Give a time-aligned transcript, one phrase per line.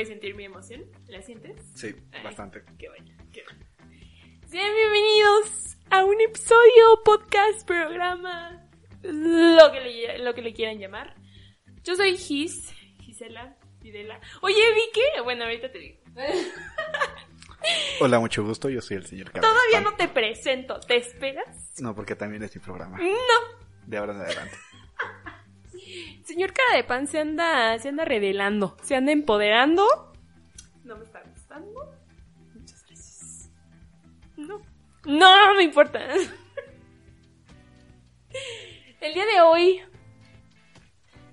[0.00, 0.86] puedes sentir mi emoción.
[1.08, 1.60] ¿La sientes?
[1.74, 2.62] Sí, Ay, bastante.
[2.78, 3.66] Qué bueno, qué bueno.
[4.48, 8.66] Sean bienvenidos a un episodio, podcast, programa,
[9.02, 11.14] lo que le, lo que le quieran llamar.
[11.84, 14.18] Yo soy Gis, Gisela, Fidela.
[14.40, 16.00] Oye, Vicky, bueno, ahorita te digo.
[18.00, 18.70] Hola, mucho gusto.
[18.70, 19.52] Yo soy el señor Carlos.
[19.52, 21.74] Todavía no te presento, ¿te esperas?
[21.78, 22.96] No, porque también es mi programa.
[22.96, 23.66] No.
[23.86, 24.56] De ahora en adelante.
[26.30, 29.84] Señor cara de pan se anda, se anda revelando, se anda empoderando.
[30.84, 31.92] No me está gustando.
[32.54, 33.50] Muchas gracias.
[34.36, 34.60] No.
[35.06, 35.98] No, no me importa.
[39.00, 39.82] El día de hoy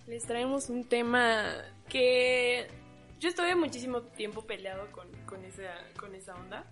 [0.08, 1.46] les traemos un tema
[1.88, 2.68] que
[3.20, 6.66] yo estuve muchísimo tiempo peleado con, con, esa, con esa onda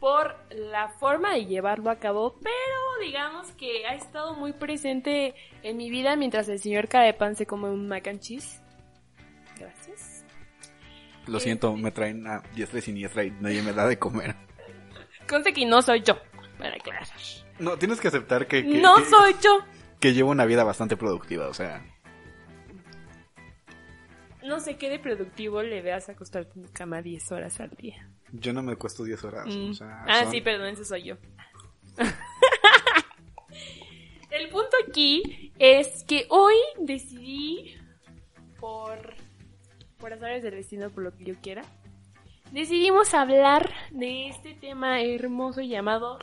[0.00, 5.76] por la forma de llevarlo a cabo, pero digamos que ha estado muy presente en
[5.76, 8.62] mi vida mientras el señor Cadepan se come un mac and cheese.
[9.58, 10.24] Gracias.
[11.26, 14.34] Lo siento, me traen a diestra y siniestra y nadie me da de comer.
[15.28, 16.16] Conste que no soy yo,
[16.58, 17.06] para aclarar.
[17.58, 19.58] No, tienes que aceptar que, que, No que- soy yo.
[20.00, 21.84] que llevo una vida bastante productiva, o sea.
[24.42, 27.70] No sé qué de productivo le veas a acostarte en tu cama 10 horas al
[27.70, 28.08] día.
[28.32, 29.46] Yo no me cuesto 10 horas.
[29.46, 29.70] Mm.
[29.70, 31.16] O sea, ah, son- sí, perdón, ese soy yo.
[34.30, 37.74] El punto aquí es que hoy decidí,
[38.60, 39.14] por,
[39.98, 41.62] por azares del destino, por lo que yo quiera,
[42.52, 46.20] decidimos hablar de este tema hermoso llamado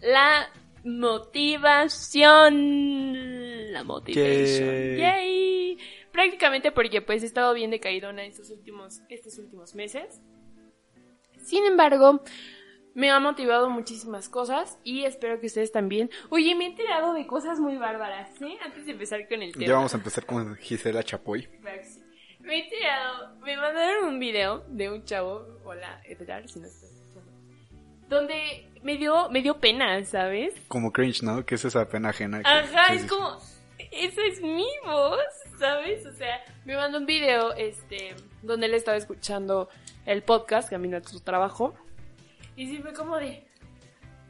[0.00, 0.48] la
[0.84, 3.72] motivación.
[3.72, 4.68] La motivación.
[4.68, 4.96] Yay.
[4.98, 5.78] Yay.
[6.12, 10.20] Prácticamente porque pues he estado bien decaídona estos últimos, estos últimos meses.
[11.42, 12.22] Sin embargo,
[12.94, 16.10] me ha motivado muchísimas cosas y espero que ustedes también.
[16.28, 18.58] Oye, me he enterado de cosas muy bárbaras, ¿eh?
[18.64, 19.66] Antes de empezar con el tema.
[19.66, 21.48] Ya vamos a empezar con Gisela Chapoy.
[22.40, 26.90] Me he enterado, me mandaron un video de un chavo, hola Edgar, si no estás
[26.90, 27.30] escuchando,
[28.08, 30.54] donde me dio, me dio pena, ¿sabes?
[30.66, 31.44] Como cringe, ¿no?
[31.44, 32.40] Que es esa pena ajena.
[32.44, 33.38] Ajá, que es dices, como,
[33.92, 35.20] esa es mi voz,
[35.58, 36.06] ¿sabes?
[36.06, 39.68] O sea, me mandó un video, este, donde él estaba escuchando
[40.06, 41.74] el podcast, camino a su trabajo,
[42.56, 43.44] y sí fue como de,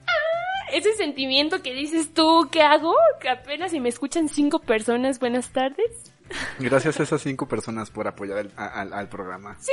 [0.06, 2.94] ah, ese sentimiento que dices tú, ¿qué hago?
[3.20, 6.12] Que apenas si me escuchan cinco personas, buenas tardes.
[6.60, 9.56] Gracias a esas cinco personas por apoyar el- a- al, al programa.
[9.58, 9.72] Sí,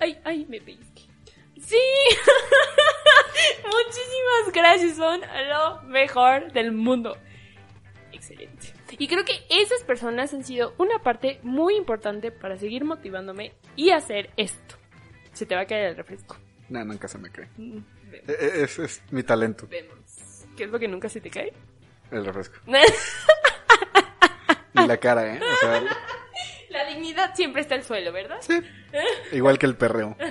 [0.00, 1.02] ay, ay, me pellizqué.
[1.58, 1.78] Sí,
[3.64, 7.16] muchísimas gracias, son lo mejor del mundo.
[8.12, 8.72] Excelente.
[8.98, 13.90] Y creo que esas personas han sido una parte muy importante para seguir motivándome y
[13.90, 14.75] hacer esto.
[15.36, 16.36] Se te va a caer el refresco.
[16.68, 17.48] No, nunca se me cae.
[17.58, 17.78] Mm,
[18.10, 18.28] Vemos.
[18.28, 19.98] E- e- Es, es mi talento, vemos.
[20.56, 21.52] ¿Qué es lo que nunca se te cae?
[22.10, 22.56] el refresco.
[24.74, 25.40] Y la cara, ¿eh?
[25.40, 25.82] O sea,
[26.70, 28.36] La dignidad siempre está al suelo, ¿verdad?
[28.40, 28.60] sí.
[29.32, 30.16] Igual que el perreo.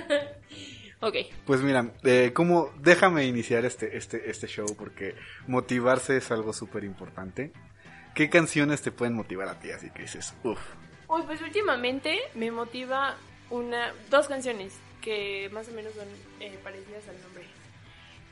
[1.00, 1.14] Ok.
[1.44, 5.14] Pues mira, eh, como déjame iniciar este, este, este show porque
[5.46, 7.52] motivarse es algo súper importante.
[8.14, 9.70] ¿Qué canciones te pueden motivar a ti?
[9.70, 10.58] Así que dices, uff.
[11.08, 13.14] Uy, pues últimamente me motiva
[13.50, 14.72] una, dos canciones
[15.06, 16.08] que más o menos son
[16.40, 17.44] eh, parecidas al nombre.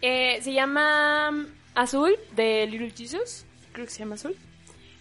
[0.03, 1.47] Eh, se llama mm,
[1.77, 4.37] Azul de Little Jesus, creo que se llama Azul.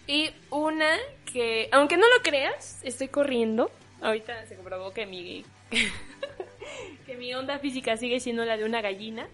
[0.06, 0.96] Y una
[1.32, 3.72] que, aunque no lo creas, estoy corriendo.
[4.00, 5.44] Ahorita se comprobó que mi,
[7.06, 9.26] que mi onda física sigue siendo la de una gallina.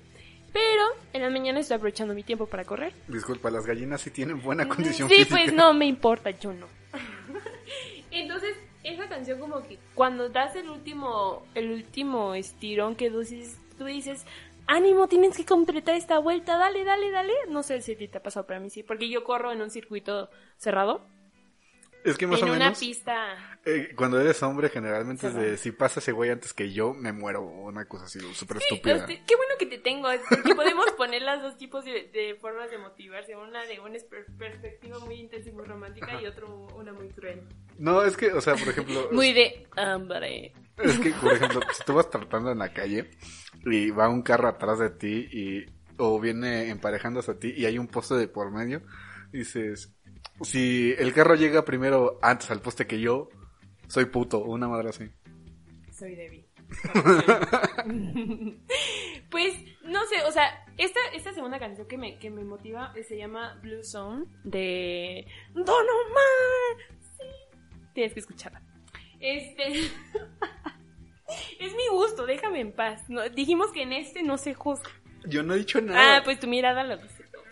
[0.55, 2.95] Pero en la mañana estoy aprovechando mi tiempo para correr.
[3.07, 5.37] Disculpa, las gallinas sí tienen buena condición Sí, física.
[5.37, 6.67] pues no me importa, yo no.
[9.21, 14.25] Canción como que cuando das el último, el último estirón que tú dices, tú dices,
[14.67, 17.35] ánimo, tienes que completar esta vuelta, dale, dale, dale.
[17.49, 19.71] No sé si te ha pasado, pero a mí sí, porque yo corro en un
[19.71, 21.07] circuito cerrado,
[22.03, 23.59] Es que más en o una menos, pista.
[23.67, 27.13] eh, cuando eres hombre, generalmente es de si pasa ese güey antes que yo, me
[27.13, 27.43] muero.
[27.43, 29.05] Una cosa así súper Sí, estúpida.
[29.05, 32.79] qué bueno que te tengo, porque podemos poner las dos tipos de, de formas de
[32.79, 37.09] motivarse, una de una per- perspectiva muy intensa y muy romántica y otro una muy
[37.11, 37.43] cruel.
[37.81, 40.53] No, es que, o sea, por ejemplo, Muy de hambre.
[40.77, 43.11] es que, por ejemplo, si tú vas tratando en la calle
[43.65, 45.65] y va un carro atrás de ti y
[45.97, 48.83] o viene emparejándose a ti y hay un poste de por medio,
[49.33, 49.95] dices,
[50.43, 53.31] si el carro llega primero antes al poste que yo,
[53.89, 55.11] soy puto, una madre así.
[55.91, 56.47] Soy débil.
[59.31, 59.55] pues,
[59.85, 63.17] no sé, o sea, esta, esta segunda canción que me, que me motiva eh, se
[63.17, 66.90] llama Blue Zone de Don Omar.
[68.01, 68.63] Tienes que escucharla.
[69.21, 69.73] Este.
[71.59, 73.11] es mi gusto, déjame en paz.
[73.11, 74.89] No, dijimos que en este no se juzga.
[75.27, 76.17] Yo no he dicho nada.
[76.17, 77.43] Ah, pues tu mirada lo dice todo.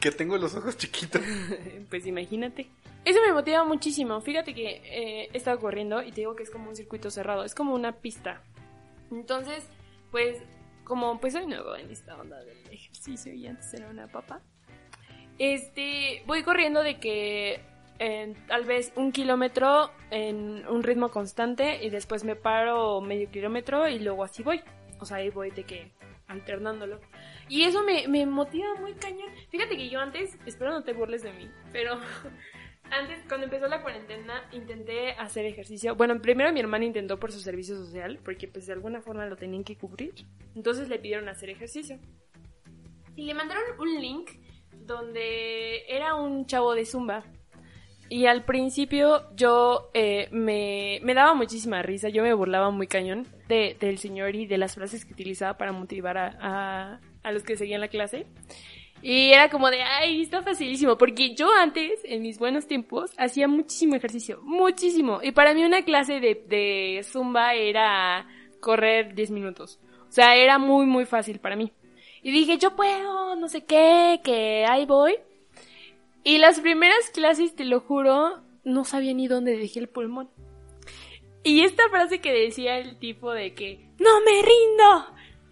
[0.00, 1.20] Que tengo los ojos chiquitos.
[1.90, 2.68] pues imagínate.
[3.04, 4.22] Eso me motiva muchísimo.
[4.22, 7.44] Fíjate que eh, he estado corriendo y te digo que es como un circuito cerrado.
[7.44, 8.40] Es como una pista.
[9.10, 9.68] Entonces,
[10.10, 10.38] pues,
[10.84, 14.40] como pues soy nuevo en esta onda del ejercicio y antes era una papa,
[15.38, 17.60] este, voy corriendo de que
[18.46, 23.98] tal vez un kilómetro en un ritmo constante y después me paro medio kilómetro y
[23.98, 24.62] luego así voy.
[25.00, 25.92] O sea, ahí voy de que
[26.28, 27.00] alternándolo.
[27.48, 29.30] Y eso me, me motiva muy cañón.
[29.50, 31.98] Fíjate que yo antes, espero no te burles de mí, pero
[32.90, 35.96] antes, cuando empezó la cuarentena, intenté hacer ejercicio.
[35.96, 39.36] Bueno, primero mi hermana intentó por su servicio social, porque pues de alguna forma lo
[39.36, 40.14] tenían que cubrir.
[40.54, 41.98] Entonces le pidieron hacer ejercicio.
[43.16, 44.30] Y le mandaron un link
[44.72, 47.24] donde era un chavo de Zumba.
[48.10, 53.26] Y al principio yo eh, me, me daba muchísima risa, yo me burlaba muy cañón
[53.48, 57.42] de, del señor y de las frases que utilizaba para motivar a, a, a los
[57.42, 58.26] que seguían la clase.
[59.02, 63.46] Y era como de, ay, está facilísimo, porque yo antes, en mis buenos tiempos, hacía
[63.46, 65.20] muchísimo ejercicio, muchísimo.
[65.22, 68.26] Y para mí una clase de, de zumba era
[68.60, 69.78] correr 10 minutos.
[70.08, 71.72] O sea, era muy, muy fácil para mí.
[72.22, 75.14] Y dije, yo puedo, no sé qué, que ahí voy.
[76.24, 80.28] Y las primeras clases, te lo juro, no sabía ni dónde dejé el pulmón.
[81.42, 85.06] Y esta frase que decía el tipo de que, no me rindo,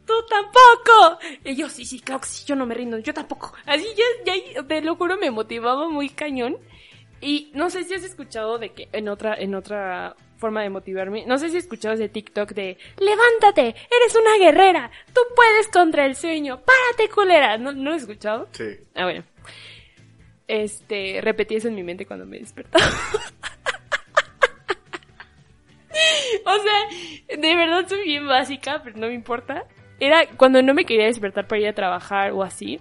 [0.06, 1.18] tú tampoco.
[1.44, 3.52] Y yo, sí, sí, claro que sí, yo no me rindo, yo tampoco.
[3.64, 6.58] Así ya, ya, te lo juro, me motivaba muy cañón.
[7.20, 11.24] Y no sé si has escuchado de que en otra, en otra forma de motivarme,
[11.26, 16.04] no sé si has escuchado ese TikTok de, levántate, eres una guerrera, tú puedes contra
[16.04, 17.56] el sueño, párate culera.
[17.56, 18.48] ¿No, ¿no lo has escuchado?
[18.52, 18.76] Sí.
[18.94, 19.24] Ah, bueno.
[20.48, 22.84] Este, repetí eso en mi mente cuando me despertaba.
[26.44, 29.64] o sea, de verdad soy bien básica, pero no me importa.
[29.98, 32.80] Era cuando no me quería despertar para ir a trabajar o así,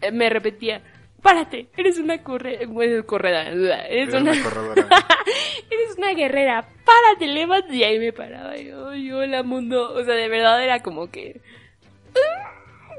[0.00, 0.82] eh, me repetía,
[1.22, 4.86] párate, eres una corre bueno, corredora, eres Eres una, una corredora.
[5.70, 10.04] eres una guerrera, párate, levántate, y ahí me paraba, y yo, "Ay, hola mundo, o
[10.04, 11.40] sea, de verdad era como que,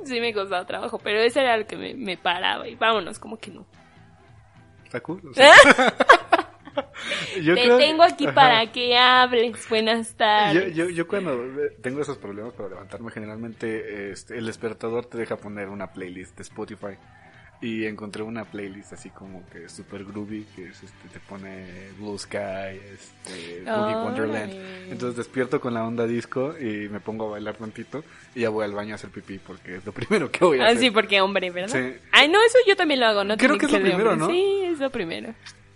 [0.04, 3.38] sí me costaba trabajo, pero ese era el que me, me paraba, y vámonos, como
[3.38, 3.66] que no.
[4.94, 5.22] Está cool.
[5.28, 5.52] o sea.
[7.42, 8.36] Yo Te creo- tengo aquí ajá.
[8.36, 10.76] para que hables, buenas Yo, tardes.
[10.76, 15.36] yo, yo cuando eh, tengo esos problemas para levantarme, generalmente este, el despertador te deja
[15.36, 16.98] poner una playlist de Spotify.
[17.64, 21.66] Y encontré una playlist así como que super groovy, que es, este, te pone
[21.98, 22.38] Blue Sky,
[22.94, 24.52] este, Boogie Wonderland.
[24.92, 28.04] Entonces despierto con la onda disco y me pongo a bailar tantito
[28.36, 30.64] y ya voy al baño a hacer pipí porque es lo primero que voy a
[30.64, 30.80] Ah, hacer.
[30.80, 31.70] sí, porque hombre, ¿verdad?
[31.94, 31.98] Sí.
[32.12, 33.38] Ay, no, eso yo también lo hago, ¿no?
[33.38, 34.28] Creo que es lo primero, hombre.
[34.28, 34.28] ¿no?
[34.30, 35.34] Sí, es lo primero.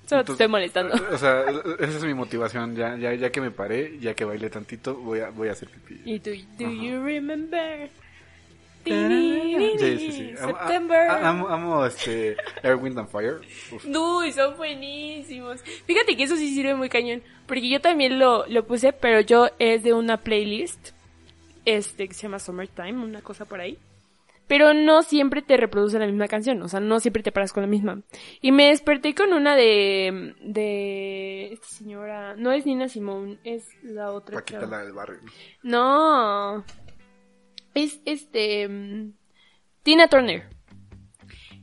[0.07, 0.93] Solo te estoy molestando.
[1.11, 1.43] O sea,
[1.79, 2.75] esa es mi motivación.
[2.75, 5.69] Ya, ya, ya que me paré, ya que bailé tantito, voy a, voy a hacer
[5.69, 6.01] pipí.
[6.05, 6.75] Y tú, do Ajá.
[6.83, 7.89] you remember?
[8.87, 10.33] Sí, sí, sí.
[10.37, 11.09] September.
[11.09, 13.41] amo, amo, este Air, Wind and Fire.
[13.71, 13.85] Uf.
[13.85, 15.61] Uy, son buenísimos.
[15.85, 17.21] Fíjate que eso sí sirve muy cañón.
[17.47, 20.91] Porque yo también lo, lo puse, pero yo es de una playlist.
[21.65, 23.77] Este, que se llama Summertime, una cosa por ahí.
[24.47, 26.61] Pero no siempre te reproduce la misma canción.
[26.61, 28.01] O sea, no siempre te paras con la misma.
[28.41, 34.11] Y me desperté con una de, de, esta señora, no es Nina Simone, es la
[34.13, 34.35] otra.
[34.35, 35.19] Paquita la del barrio.
[35.63, 36.63] No.
[37.77, 38.67] Es este.
[38.67, 39.13] mm,
[39.83, 40.49] Tina Turner.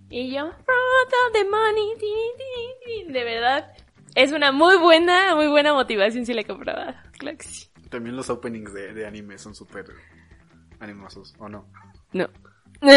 [0.08, 1.94] Y yo, "Front of the money.
[1.98, 2.06] ti,
[2.38, 3.12] ti, ti".
[3.12, 3.72] De verdad.
[4.14, 7.02] Es una muy buena, muy buena motivación si la compraba.
[7.18, 7.68] Claro que sí.
[7.90, 9.86] También los openings de, de anime son súper
[10.78, 11.66] animosos, ¿o no?
[12.12, 12.28] No.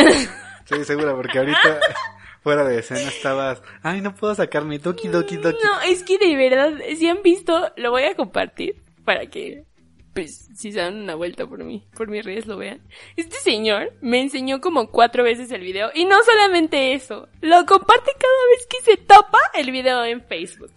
[0.65, 1.79] Sí, segura, porque ahorita
[2.43, 5.63] fuera de escena estabas, ay, no puedo sacar mi Doki Doki Doki.
[5.63, 9.63] No, es que de verdad, si han visto, lo voy a compartir para que,
[10.21, 12.81] pues, si se dan una vuelta por mí, por mis redes lo vean.
[13.15, 18.11] Este señor me enseñó como cuatro veces el video y no solamente eso, lo comparte
[18.19, 20.73] cada vez que se topa el video en Facebook.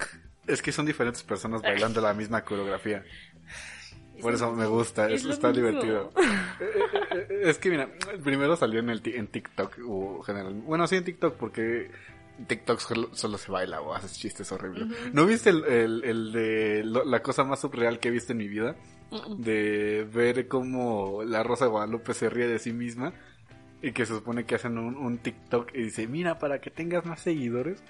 [0.47, 3.03] Es que son diferentes personas bailando la misma coreografía.
[4.21, 6.13] Por Es eso me gusta, es está divertido.
[6.61, 7.89] Eh, eh, eh, es que mira,
[8.23, 11.91] primero salió en el en TikTok o general, bueno sí en TikTok porque
[12.47, 14.89] TikTok solo, solo se baila o haces chistes horribles.
[15.15, 18.39] ¿No viste el, el, el de lo- la cosa más surreal que he visto en
[18.39, 18.77] mi vida?
[19.39, 23.13] De ver cómo la Rosa de Guadalupe se ríe de sí misma
[23.83, 27.05] y que se supone que hacen un, un TikTok y dice, mira, para que tengas
[27.07, 27.83] más seguidores.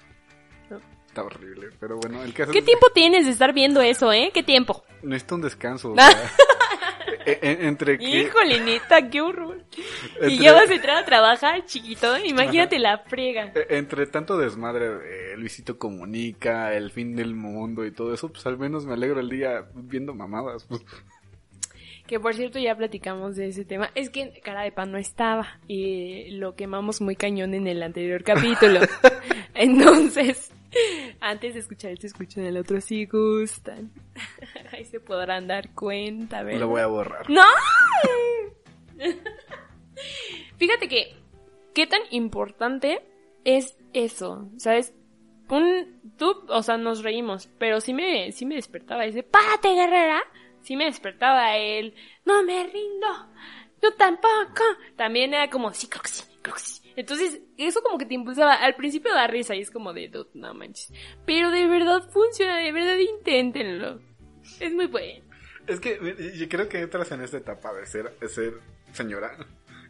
[1.07, 4.31] Está horrible, pero bueno, el caso ¿Qué es- tiempo tienes de estar viendo eso, eh?
[4.33, 4.83] ¿Qué tiempo?
[5.03, 5.91] Necesito un descanso.
[5.91, 6.07] o sea,
[7.25, 8.05] e- e- entre que...
[8.21, 9.61] Híjole, neta, qué horror.
[10.21, 13.51] Y entre- ya vas a entrar a trabajar, chiquito, imagínate la friega.
[13.53, 18.45] e- Entre tanto desmadre de Luisito Comunica, el fin del mundo y todo eso, pues
[18.45, 20.63] al menos me alegro el día viendo mamadas.
[20.63, 20.81] pues.
[22.11, 23.89] Que por cierto ya platicamos de ese tema.
[23.95, 28.21] Es que cara de pan no estaba y lo quemamos muy cañón en el anterior
[28.25, 28.81] capítulo.
[29.55, 30.51] Entonces,
[31.21, 33.93] antes de escuchar este, escuchen el otro si gustan.
[34.73, 36.59] Ahí se podrán dar cuenta, ¿verdad?
[36.59, 37.29] Lo voy a borrar.
[37.29, 37.45] No,
[40.57, 41.15] Fíjate que,
[41.73, 42.99] ¿qué tan importante
[43.45, 44.49] es eso?
[44.57, 44.93] ¿Sabes?
[45.47, 50.21] Un, tú, o sea, nos reímos, pero sí me, sí me despertaba ese, ¡párate, guerrera!
[50.63, 53.07] Sí me despertaba él, ¡no me rindo!
[53.81, 54.63] ¡Yo tampoco!
[54.95, 56.81] También era como, sí, creo que sí, creo que sí.
[56.95, 58.53] Entonces, eso como que te impulsaba.
[58.55, 60.91] Al principio da risa y es como de, "Dude, no manches.
[61.25, 63.99] Pero de verdad funciona, de verdad inténtenlo.
[64.59, 65.23] Es muy bueno.
[65.67, 65.97] Es que
[66.35, 68.53] yo creo que entras en esta etapa de ser, de ser
[68.91, 69.37] señora.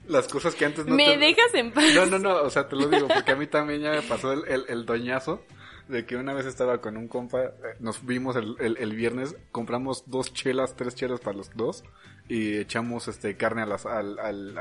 [0.07, 1.17] Las cosas que antes no ¿Me te...
[1.17, 1.85] dejas en paz?
[1.95, 4.33] No, no, no, o sea, te lo digo, porque a mí también ya me pasó
[4.33, 5.45] el, el, el doñazo
[5.87, 10.03] de que una vez estaba con un compa, nos vimos el, el, el viernes, compramos
[10.07, 11.83] dos chelas, tres chelas para los dos
[12.27, 14.57] y echamos este carne a las, al, al,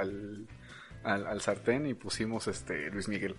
[1.04, 3.36] al, al sartén y pusimos este Luis Miguel.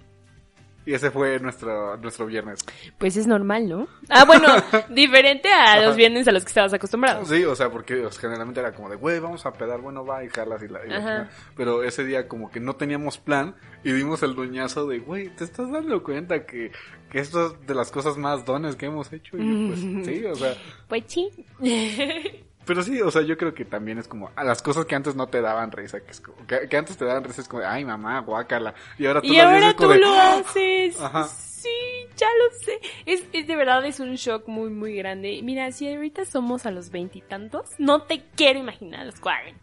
[0.86, 2.60] Y ese fue nuestro, nuestro viernes.
[2.98, 3.88] Pues es normal, ¿no?
[4.10, 4.48] Ah, bueno,
[4.90, 7.24] diferente a los viernes a los que estabas acostumbrado.
[7.26, 10.06] Sí, o sea, porque o sea, generalmente era como de, güey, vamos a pedar, bueno,
[10.06, 10.86] va y jalas y la...
[10.86, 11.30] y la.
[11.56, 15.44] Pero ese día como que no teníamos plan y dimos el doñazo de, güey, ¿te
[15.44, 16.72] estás dando cuenta que,
[17.12, 19.38] que esto es de las cosas más dones que hemos hecho?
[19.38, 20.56] Y yo, pues sí, o sea...
[20.88, 21.30] Pues sí.
[22.66, 25.16] Pero sí, o sea, yo creo que también es como a las cosas que antes
[25.16, 27.64] no te daban risa, que, es como, que, que antes te daban risa, es como,
[27.66, 28.74] ay, mamá, guácala.
[29.00, 30.38] Y ahora tú y ahora tú de, lo "Ah".
[30.40, 31.00] haces.
[31.02, 31.28] Ajá.
[31.28, 31.70] Sí,
[32.18, 32.80] ya lo sé.
[33.06, 35.42] Es, es de verdad, es un shock muy, muy grande.
[35.44, 39.60] Mira, si ahorita somos a los veintitantos, no te quiero imaginar a los cuarenta.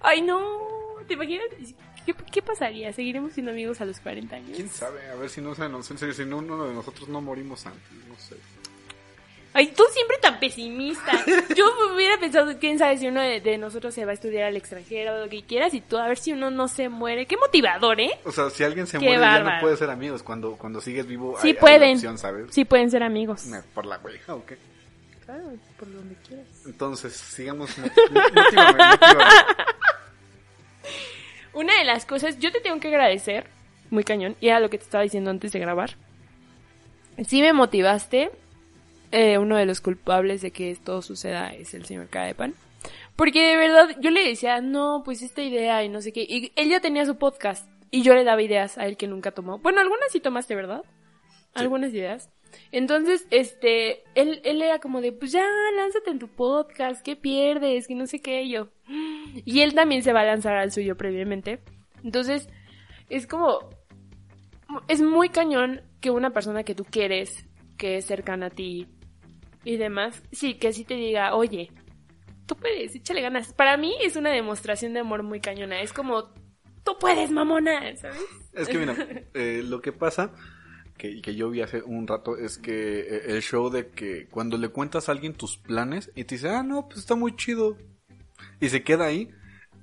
[0.00, 0.40] Ay, no.
[1.06, 1.46] ¿Te imaginas?
[2.06, 2.92] ¿Qué, qué pasaría?
[2.92, 4.50] ¿Seguiremos siendo amigos a los 40 años?
[4.56, 5.08] ¿Quién sabe?
[5.10, 7.82] A ver si no, se nos- si, si no uno de nosotros no morimos antes,
[8.08, 8.36] no sé.
[9.52, 11.10] Ay, tú siempre tan pesimista.
[11.56, 14.56] Yo hubiera pensado, quién sabe si uno de, de nosotros se va a estudiar al
[14.56, 17.26] extranjero o lo que quieras y tú a ver si uno no se muere.
[17.26, 18.12] Qué motivador, ¿eh?
[18.24, 20.22] O sea, si alguien se Qué muere ya no puede ser amigos.
[20.22, 21.94] Cuando, cuando sigues vivo Sí hay, hay pueden.
[21.96, 22.46] opción, ¿sabes?
[22.50, 23.46] Sí pueden ser amigos.
[23.74, 24.56] Por la hueja o qué.
[25.24, 25.44] Claro,
[25.78, 26.46] por donde quieras.
[26.66, 27.76] Entonces, sigamos.
[27.78, 27.92] mot-
[28.34, 29.24] motívame, motívame.
[31.52, 33.46] Una de las cosas, yo te tengo que agradecer,
[33.90, 35.96] muy cañón, y era lo que te estaba diciendo antes de grabar.
[37.26, 38.30] Sí me motivaste.
[39.12, 42.54] Eh, uno de los culpables de que esto suceda es el señor Cara de Pan.
[43.16, 46.22] Porque de verdad, yo le decía, no, pues esta idea y no sé qué.
[46.28, 47.68] Y él ya tenía su podcast.
[47.90, 49.58] Y yo le daba ideas a él que nunca tomó.
[49.58, 50.84] Bueno, algunas sí tomaste, ¿verdad?
[51.54, 52.30] Algunas ideas.
[52.72, 55.44] Entonces, este, él, él era como de, pues ya,
[55.76, 57.88] lánzate en tu podcast, ¿qué pierdes?
[57.88, 58.68] Que no sé qué, y yo.
[59.44, 61.60] Y él también se va a lanzar al suyo previamente.
[62.04, 62.48] Entonces,
[63.08, 63.58] es como,
[64.88, 67.44] es muy cañón que una persona que tú quieres,
[67.76, 68.86] que es cercana a ti
[69.64, 71.70] y demás, sí, que sí te diga, oye,
[72.46, 73.52] tú puedes, échale ganas.
[73.52, 75.80] Para mí es una demostración de amor muy cañona.
[75.80, 76.32] Es como,
[76.84, 78.18] tú puedes, mamona, ¿sabes?
[78.52, 78.96] Es que mira,
[79.34, 80.32] eh, lo que pasa,
[80.96, 84.58] que, que yo vi hace un rato, es que eh, el show de que cuando
[84.58, 87.76] le cuentas a alguien tus planes y te dice, ah, no, pues está muy chido.
[88.60, 89.30] Y se queda ahí,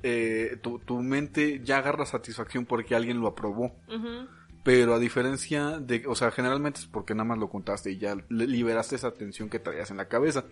[0.03, 3.75] eh, tu, tu mente ya agarra satisfacción porque alguien lo aprobó.
[4.67, 8.17] Pero a diferencia de, o sea, generalmente es porque nada más lo contaste y ya
[8.27, 10.43] liberaste esa tensión que traías en la cabeza.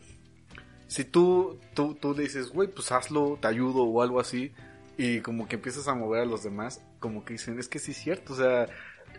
[0.88, 4.53] Si tú, tú, tú le dices, güey, pues hazlo, te ayudo o algo así,
[4.98, 7.91] y como que empiezas a mover a los demás, como que dicen, es que sí
[7.91, 8.67] es cierto, o sea,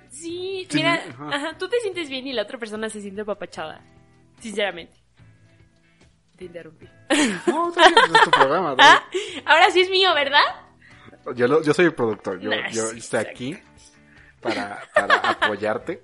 [0.09, 1.29] Sí, Sí, mira, ajá.
[1.31, 3.83] ajá, tú te sientes bien y la otra persona se siente papachada.
[4.41, 4.95] Sinceramente.
[6.37, 6.87] Te interrumpí.
[7.49, 8.77] no, es tu programa, ¿no?
[8.79, 9.03] Ah,
[9.45, 10.41] ahora sí es mío, ¿verdad?
[11.35, 13.31] yo, lo- yo soy el productor, yo, estoy exacto.
[13.31, 13.59] aquí
[14.47, 16.03] para, apoyarte.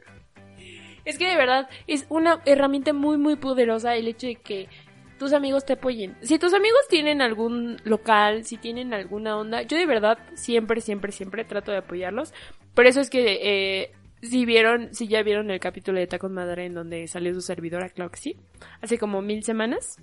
[1.04, 4.68] Es que de verdad es una herramienta muy, muy poderosa el hecho de que
[5.18, 6.16] tus amigos te apoyen.
[6.22, 11.12] Si tus amigos tienen algún local, si tienen alguna onda, yo de verdad siempre, siempre,
[11.12, 12.32] siempre trato de apoyarlos.
[12.74, 16.66] Por eso es que eh, si vieron, si ya vieron el capítulo de Tacos Madre
[16.66, 18.36] en donde salió su servidora, claro que sí,
[18.80, 19.96] hace como mil semanas.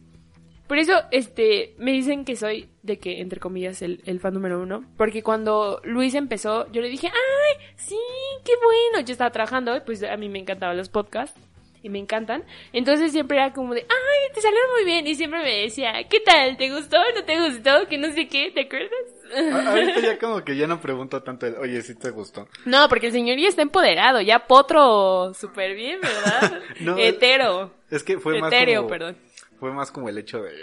[0.69, 4.61] Por eso, este, me dicen que soy de que, entre comillas, el, el fan número
[4.61, 4.85] uno.
[4.97, 7.97] Porque cuando Luis empezó, yo le dije, ¡ay, sí,
[8.45, 9.05] qué bueno!
[9.05, 11.37] Yo estaba trabajando, y pues a mí me encantaban los podcasts.
[11.81, 12.43] Y me encantan.
[12.73, 15.07] Entonces siempre era como de, ¡ay, te salieron muy bien!
[15.07, 16.57] Y siempre me decía, ¿qué tal?
[16.57, 16.97] ¿Te gustó?
[17.15, 17.87] ¿No te gustó?
[17.89, 18.91] Que no sé qué, ¿te acuerdas?
[19.33, 22.49] A- Ahorita ya como que ya no pregunto tanto, el, oye, si te gustó.
[22.65, 26.59] No, porque el señor ya está empoderado, ya potro súper bien, ¿verdad?
[26.81, 27.71] No, Hetero.
[27.89, 29.17] Es que fue más Etéreo, como, perdón.
[29.59, 30.53] Fue más como el hecho de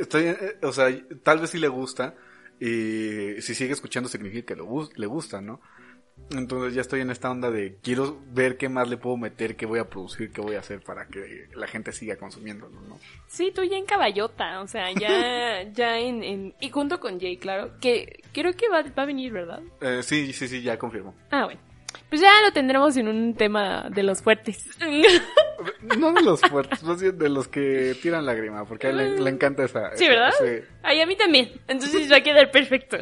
[0.00, 0.88] estoy eh, o sea
[1.22, 2.14] tal vez sí le gusta
[2.58, 5.60] y si sigue escuchando significa que lo le gusta no
[6.30, 9.64] entonces ya estoy en esta onda de quiero ver qué más le puedo meter qué
[9.64, 13.52] voy a producir qué voy a hacer para que la gente siga consumiéndolo no Sí,
[13.54, 17.78] tú ya en caballota, o sea, ya, ya en, en, y junto con Jay, claro,
[17.80, 19.62] que creo que va, va a venir, ¿verdad?
[19.80, 21.60] Eh, sí sí sí ya confirmo Ah, bueno.
[22.08, 24.64] Pues ya lo tendremos en un tema de los fuertes.
[25.98, 29.20] No de los fuertes, más bien de los que tiran lágrima, porque a él le,
[29.20, 29.96] le encanta esa.
[29.96, 30.30] Sí, esa- ¿verdad?
[30.40, 31.52] ese- Ay, a mí también.
[31.68, 32.96] Entonces va a quedar perfecto.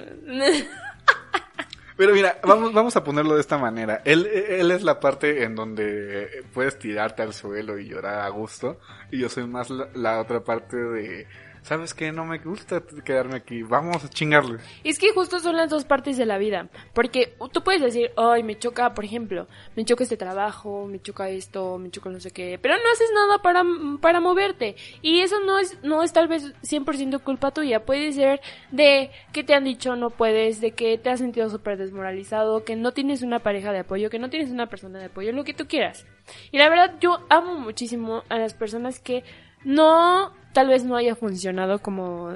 [1.97, 4.02] Pero mira, vamos, vamos a ponerlo de esta manera.
[4.04, 8.78] Él, él es la parte en donde puedes tirarte al suelo y llorar a gusto.
[9.11, 11.26] Y yo soy más la, la otra parte de,
[11.62, 12.12] ¿sabes qué?
[12.12, 13.62] No me gusta quedarme aquí.
[13.62, 14.59] Vamos a chingarle.
[14.85, 16.69] Es que justo son las dos partes de la vida.
[16.95, 21.29] Porque tú puedes decir, ay, me choca, por ejemplo, me choca este trabajo, me choca
[21.29, 22.59] esto, me choca no sé qué.
[22.61, 23.62] Pero no haces nada para,
[24.00, 24.77] para moverte.
[25.03, 27.85] Y eso no es, no es tal vez 100% culpa tuya.
[27.85, 31.77] Puede ser de que te han dicho no puedes, de que te has sentido súper
[31.77, 35.33] desmoralizado, que no tienes una pareja de apoyo, que no tienes una persona de apoyo,
[35.33, 36.07] lo que tú quieras.
[36.50, 39.25] Y la verdad, yo amo muchísimo a las personas que
[39.65, 42.33] no, tal vez no haya funcionado como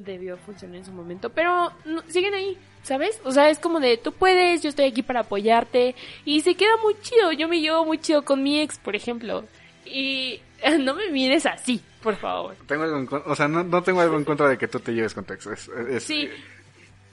[0.00, 3.20] debió funcionar en su momento, pero no- siguen ahí, ¿sabes?
[3.24, 5.94] O sea, es como de, tú puedes, yo estoy aquí para apoyarte,
[6.24, 9.44] y se queda muy chido, yo me llevo muy chido con mi ex, por ejemplo,
[9.84, 10.40] y
[10.80, 12.56] no me mires así, por favor.
[12.66, 15.14] Tengo algo o sea, no, no tengo algo en contra de que tú te lleves
[15.14, 15.46] con tu ex.
[15.46, 16.30] Es- es- Sí, eh,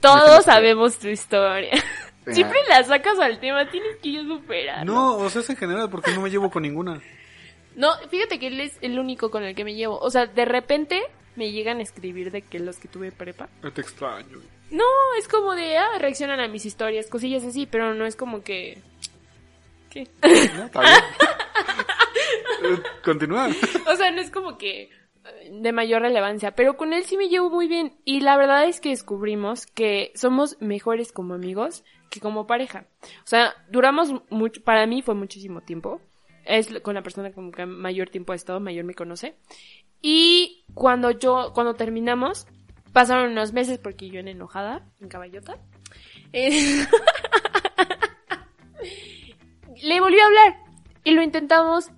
[0.00, 1.70] todos sabemos tu historia.
[2.26, 4.84] Siempre la sacas al tema, tienes que yo superar.
[4.86, 7.00] No, o sea, es en general, porque no me llevo con ninguna.
[7.76, 9.98] No, fíjate que él es el único con el que me llevo.
[9.98, 11.02] O sea, de repente
[11.36, 13.48] me llegan a escribir de que los que tuve prepa.
[13.74, 14.38] Te extraño.
[14.70, 14.84] No,
[15.18, 18.78] es como de, ah, reaccionan a mis historias, cosillas así, pero no es como que...
[19.90, 20.08] ¿Qué?
[20.56, 20.64] ¿No?
[20.64, 20.92] ¿Está bien?
[22.64, 23.48] Eh, Continúa.
[23.86, 24.82] o sea, no es como que
[25.24, 27.96] eh, de mayor relevancia, pero con él sí me llevo muy bien.
[28.04, 32.86] Y la verdad es que descubrimos que somos mejores como amigos que como pareja.
[33.02, 36.00] O sea, duramos mucho, para mí fue muchísimo tiempo.
[36.44, 39.36] Es con la persona con que mayor tiempo he estado, mayor me conoce.
[40.02, 42.46] Y cuando yo, cuando terminamos,
[42.92, 45.58] pasaron unos meses porque yo en enojada, en caballota.
[46.32, 46.86] eh,
[49.82, 50.56] le volví a hablar
[51.04, 51.90] y lo intentamos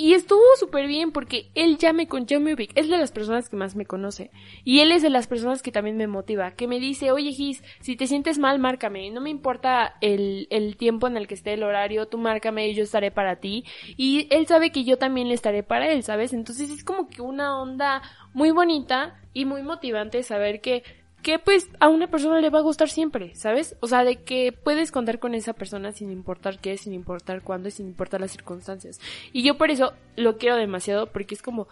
[0.00, 2.72] y estuvo súper bien porque él ya me, ya me ubica.
[2.74, 4.30] Es de las personas que más me conoce.
[4.64, 6.52] Y él es de las personas que también me motiva.
[6.52, 9.10] Que me dice, oye Gis, si te sientes mal, márcame.
[9.10, 12.74] No me importa el, el tiempo en el que esté el horario, tú márcame y
[12.74, 13.66] yo estaré para ti.
[13.98, 16.32] Y él sabe que yo también le estaré para él, ¿sabes?
[16.32, 18.00] Entonces es como que una onda
[18.32, 20.82] muy bonita y muy motivante saber que
[21.22, 23.76] que pues a una persona le va a gustar siempre, ¿sabes?
[23.80, 27.68] O sea, de que puedes contar con esa persona sin importar qué, sin importar cuándo
[27.68, 29.00] y sin importar las circunstancias.
[29.32, 31.68] Y yo por eso lo quiero demasiado porque es como,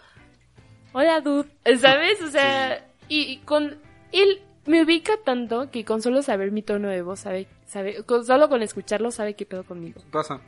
[0.93, 2.21] hola dude, ¿sabes?
[2.23, 3.79] O sea, y, y con
[4.13, 8.25] él me ubica tanto que con solo saber mi tono de voz sabe, sabe, con,
[8.25, 10.01] solo con escucharlo sabe qué pedo conmigo.
[10.11, 10.41] Pasa.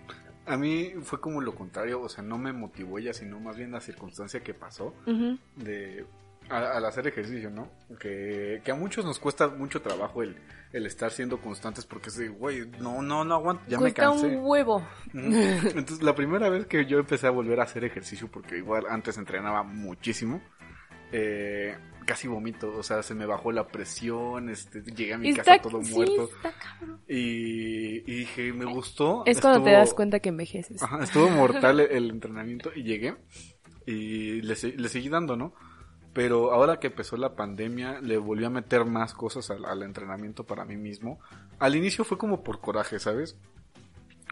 [0.47, 3.71] A mí fue como lo contrario, o sea, no me motivó ella, sino más bien
[3.71, 5.39] la circunstancia que pasó Ujú.
[5.57, 6.05] de
[6.51, 7.71] al hacer ejercicio, ¿no?
[7.99, 10.37] Que, que a muchos nos cuesta mucho trabajo el,
[10.73, 14.09] el estar siendo constantes porque es de, güey, no, no, no aguanto, ya Cuesta me
[14.11, 14.27] cansé.
[14.37, 14.87] un huevo.
[15.15, 19.17] Entonces, la primera vez que yo empecé a volver a hacer ejercicio, porque igual antes
[19.19, 20.43] entrenaba muchísimo,
[21.13, 25.45] eh, casi vomito, o sea, se me bajó la presión, este, llegué a mi Está,
[25.45, 27.01] casa todo sí, muerto está cabrón.
[27.09, 29.23] y, y dije, me gustó.
[29.27, 30.83] Es cuando te das cuenta que envejeces.
[30.83, 33.17] Ajá, estuvo mortal el, el entrenamiento y llegué
[33.87, 35.55] y le, le seguí dando, ¿no?
[36.12, 40.64] Pero ahora que empezó la pandemia, le volví a meter más cosas al, entrenamiento para
[40.64, 41.20] mí mismo.
[41.59, 43.37] Al inicio fue como por coraje, ¿sabes?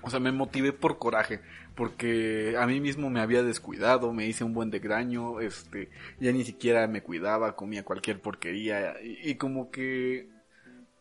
[0.03, 1.41] O sea, me motivé por coraje,
[1.75, 6.45] porque a mí mismo me había descuidado, me hice un buen degraño, este, ya ni
[6.45, 10.29] siquiera me cuidaba, comía cualquier porquería, y, y como que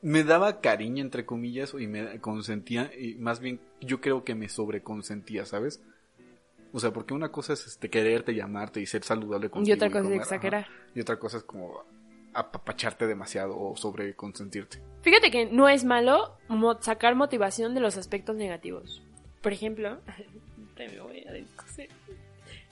[0.01, 4.49] me daba cariño, entre comillas, y me consentía, y más bien yo creo que me
[4.49, 5.81] sobreconsentía, ¿sabes?
[6.73, 9.75] O sea, porque una cosa es este, quererte, llamarte y ser saludable Y contigo.
[9.75, 10.62] otra cosa es comer, exagerar.
[10.63, 11.84] ajá, y otra cosa es como
[12.34, 14.82] apapacharte demasiado o sobreconsentirte.
[15.01, 19.01] Fíjate que no es malo mo- sacar motivación de los aspectos negativos.
[19.41, 19.97] Por ejemplo,
[20.75, 21.89] te me voy a descoser.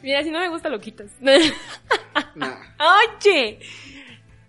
[0.04, 1.12] Mira, si no me gusta lo quitas.
[2.36, 2.54] Nah.
[3.24, 3.60] Oye,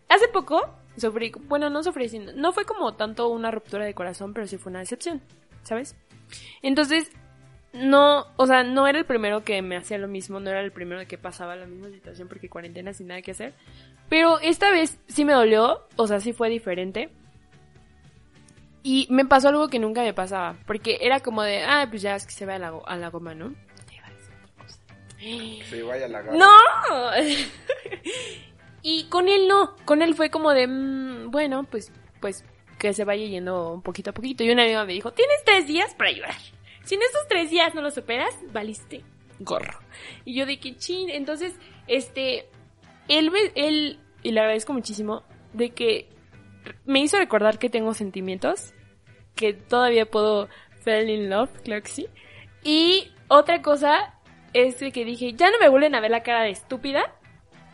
[0.09, 0.61] hace poco
[0.97, 4.57] sufrí, bueno, no sufrí, sino- no fue como tanto una ruptura de corazón, pero sí
[4.59, 5.23] fue una decepción,
[5.63, 5.95] ¿sabes?
[6.63, 7.11] Entonces,
[7.77, 10.73] no, o sea, no era el primero que me hacía lo mismo, no era el
[10.73, 13.55] primero que pasaba la misma situación porque cuarentena sin nada que hacer.
[14.09, 17.11] Pero esta vez sí me dolió, o sea, sí fue diferente.
[18.83, 22.15] Y me pasó algo que nunca me pasaba, porque era como de, ah, pues ya
[22.15, 23.53] es que se va a a la goma, ¿no?
[23.87, 24.81] Te iba a decir otra cosa.
[25.69, 26.53] Se vaya la ¡No!
[28.83, 32.45] y con él no, con él fue como de, mm, bueno, pues, pues
[32.79, 34.45] que se vaya yendo un poquito a poquito.
[34.45, 36.56] Y una amiga me dijo, tienes tres días para llorar.
[36.87, 39.05] Si en esos tres días no lo superas, valiste
[39.40, 39.79] gorro.
[40.25, 41.55] Y yo de que chin, entonces,
[41.87, 42.49] este,
[43.09, 45.22] él, me- él, y le agradezco muchísimo,
[45.53, 46.09] de que
[46.87, 48.72] me hizo recordar que tengo sentimientos,
[49.35, 50.49] que todavía puedo
[50.83, 52.07] fell in love, claro que sí.
[52.64, 54.14] Y otra cosa
[54.55, 57.14] es que dije, ya no me vuelven a ver la cara de estúpida.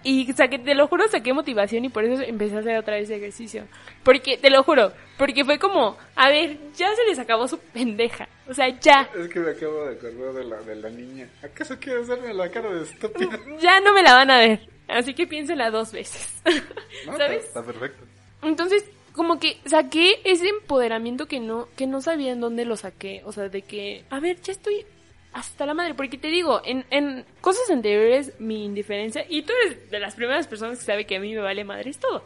[0.04, 3.08] Y saqué, te lo juro, saqué motivación y por eso empecé a hacer otra vez
[3.10, 3.66] ejercicio.
[4.02, 8.28] Porque, te lo juro, porque fue como, a ver, ya se les acabó su pendeja.
[8.48, 9.08] O sea, ya.
[9.16, 11.28] Es que me acabo de acordar de la, de la niña.
[11.42, 13.38] ¿Acaso quiere hacerme la cara de estúpida?
[13.60, 14.68] Ya no me la van a ver.
[14.88, 16.42] Así que piénsela dos veces.
[17.06, 17.44] No, ¿Sabes?
[17.44, 18.04] Está, está perfecto.
[18.42, 23.22] Entonces, como que saqué ese empoderamiento que no, que no sabía en dónde lo saqué.
[23.24, 24.84] O sea, de que, a ver, ya estoy
[25.32, 25.94] hasta la madre.
[25.94, 30.46] Porque te digo, en, en cosas anteriores, mi indiferencia, y tú eres de las primeras
[30.46, 32.24] personas que sabe que a mí me vale madre, es todo.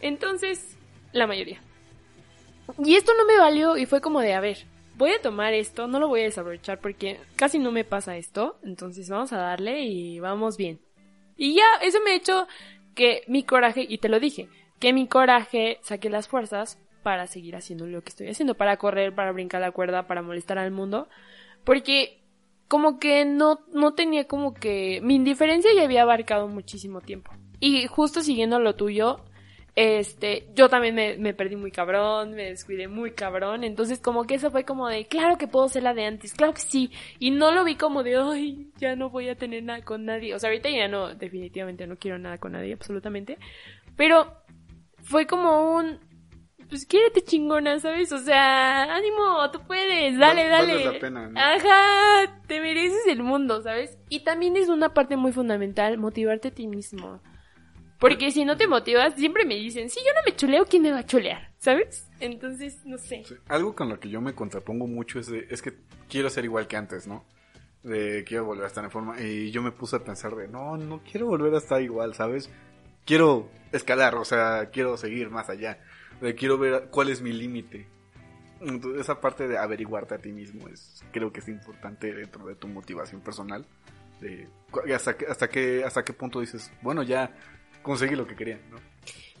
[0.00, 0.76] Entonces,
[1.12, 1.60] la mayoría.
[2.84, 4.58] Y esto no me valió y fue como de, a ver,
[4.96, 8.58] voy a tomar esto, no lo voy a desaprovechar porque casi no me pasa esto.
[8.62, 10.80] Entonces vamos a darle y vamos bien.
[11.36, 12.46] Y ya, eso me ha hecho
[12.94, 14.48] que mi coraje, y te lo dije,
[14.80, 19.14] que mi coraje saque las fuerzas para seguir haciendo lo que estoy haciendo, para correr,
[19.14, 21.08] para brincar la cuerda, para molestar al mundo,
[21.64, 22.17] porque
[22.68, 27.32] como que no, no tenía como que mi indiferencia ya había abarcado muchísimo tiempo.
[27.60, 29.24] Y justo siguiendo lo tuyo,
[29.80, 34.34] este, yo también me, me perdí muy cabrón, me descuidé muy cabrón, entonces como que
[34.34, 37.30] eso fue como de, claro que puedo ser la de antes, claro que sí, y
[37.30, 40.38] no lo vi como de, ay, ya no voy a tener nada con nadie, o
[40.40, 43.38] sea, ahorita ya no, definitivamente no quiero nada con nadie, absolutamente,
[43.96, 44.42] pero
[45.00, 46.00] fue como un,
[46.78, 48.12] pues quiérete chingona, ¿sabes?
[48.12, 50.84] O sea, ánimo, tú puedes, dale, dale.
[50.84, 51.38] la pena, ¿no?
[51.40, 53.98] Ajá, te mereces el mundo, ¿sabes?
[54.08, 57.20] Y también es una parte muy fundamental motivarte a ti mismo.
[57.98, 60.92] Porque si no te motivas, siempre me dicen, si yo no me chuleo, ¿quién me
[60.92, 61.50] va a chulear?
[61.58, 62.08] ¿Sabes?
[62.20, 63.24] Entonces, no sé.
[63.26, 65.72] Sí, Algo con lo que yo me contrapongo mucho es, de- es que
[66.08, 67.24] quiero ser igual que antes, ¿no?
[67.82, 69.20] De quiero volver a estar en forma.
[69.20, 72.48] Y yo me puse a pensar de, no, no quiero volver a estar igual, ¿sabes?
[73.04, 75.80] Quiero escalar, o sea, quiero seguir más allá.
[76.20, 77.86] De, quiero ver cuál es mi límite.
[78.98, 82.66] Esa parte de averiguarte a ti mismo es, creo que es importante dentro de tu
[82.66, 83.64] motivación personal.
[84.20, 84.48] De,
[84.94, 87.30] hasta, que, hasta, que, hasta qué punto dices, bueno, ya
[87.82, 88.78] conseguí lo que quería, ¿no?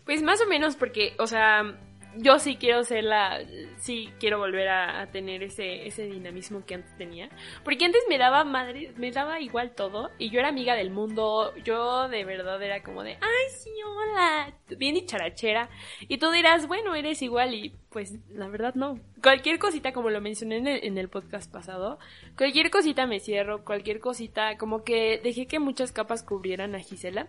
[0.04, 1.76] Pues más o menos porque, o sea,
[2.20, 3.40] yo sí quiero ser la,
[3.78, 7.28] sí quiero volver a, a tener ese, ese dinamismo que antes tenía.
[7.64, 11.54] Porque antes me daba madre, me daba igual todo y yo era amiga del mundo,
[11.64, 15.70] yo de verdad era como de, ay sí, hola, bien dicharachera.
[16.08, 18.98] Y tú dirás, bueno, eres igual y pues la verdad no.
[19.22, 21.98] Cualquier cosita, como lo mencioné en el, en el podcast pasado,
[22.36, 27.28] cualquier cosita me cierro, cualquier cosita, como que dejé que muchas capas cubrieran a Gisela.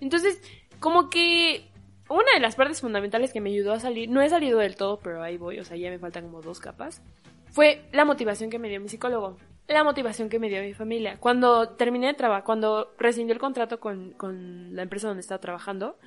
[0.00, 0.40] Entonces,
[0.80, 1.70] como que
[2.08, 4.98] una de las partes fundamentales que me ayudó a salir, no he salido del todo,
[5.00, 7.02] pero ahí voy, o sea, ya me faltan como dos capas,
[7.50, 9.36] fue la motivación que me dio mi psicólogo,
[9.68, 11.18] la motivación que me dio mi familia.
[11.18, 15.98] Cuando terminé de trabajar, cuando rescindió el contrato con, con la empresa donde estaba trabajando,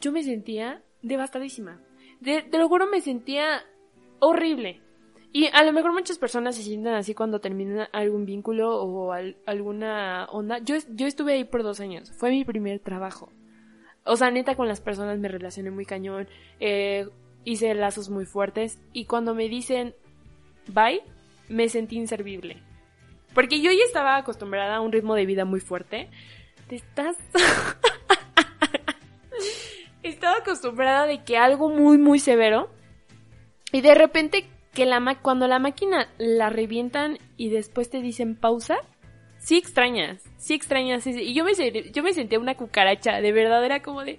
[0.00, 1.80] yo me sentía devastadísima.
[2.20, 3.62] De- te lo juro, me sentía
[4.18, 4.80] horrible.
[5.32, 9.36] Y a lo mejor muchas personas se sienten así cuando terminan algún vínculo o al-
[9.44, 10.58] alguna onda.
[10.58, 12.10] Yo, yo estuve ahí por dos años.
[12.12, 13.30] Fue mi primer trabajo.
[14.06, 16.28] O sea, neta, con las personas me relacioné muy cañón.
[16.60, 17.08] eh,
[17.44, 18.78] hice lazos muy fuertes.
[18.92, 19.94] Y cuando me dicen
[20.68, 21.02] bye,
[21.48, 22.62] me sentí inservible.
[23.34, 26.08] Porque yo ya estaba acostumbrada a un ritmo de vida muy fuerte.
[26.68, 27.16] Te estás.
[30.02, 32.70] estaba acostumbrada de que algo muy, muy severo.
[33.72, 38.36] Y de repente, que la ma- cuando la máquina la revientan y después te dicen
[38.36, 38.76] pausa,
[39.46, 41.06] sí extrañas, sí extrañas.
[41.06, 41.52] Y yo me,
[41.92, 44.18] yo me sentía una cucaracha, de verdad era como de,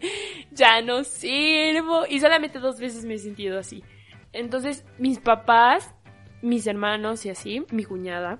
[0.52, 2.06] ya no sirvo.
[2.08, 3.84] Y solamente dos veces me he sentido así.
[4.32, 5.94] Entonces, mis papás,
[6.42, 8.40] mis hermanos y así, mi cuñada,